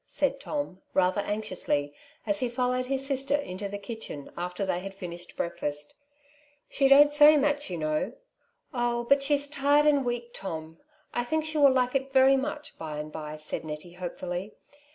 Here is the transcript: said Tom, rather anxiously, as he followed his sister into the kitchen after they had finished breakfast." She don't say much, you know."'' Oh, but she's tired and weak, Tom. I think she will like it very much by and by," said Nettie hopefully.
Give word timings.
said 0.07 0.39
Tom, 0.39 0.81
rather 0.95 1.21
anxiously, 1.21 1.93
as 2.25 2.39
he 2.39 2.49
followed 2.49 2.87
his 2.87 3.05
sister 3.05 3.35
into 3.35 3.69
the 3.69 3.77
kitchen 3.77 4.31
after 4.35 4.65
they 4.65 4.79
had 4.79 4.95
finished 4.95 5.37
breakfast." 5.37 5.93
She 6.71 6.87
don't 6.87 7.13
say 7.13 7.37
much, 7.37 7.69
you 7.69 7.77
know."'' 7.77 8.13
Oh, 8.73 9.03
but 9.03 9.21
she's 9.21 9.47
tired 9.47 9.85
and 9.85 10.03
weak, 10.03 10.31
Tom. 10.33 10.79
I 11.13 11.23
think 11.23 11.45
she 11.45 11.59
will 11.59 11.69
like 11.71 11.93
it 11.93 12.11
very 12.13 12.35
much 12.35 12.75
by 12.79 12.97
and 12.97 13.11
by," 13.11 13.37
said 13.37 13.63
Nettie 13.63 13.93
hopefully. 13.93 14.55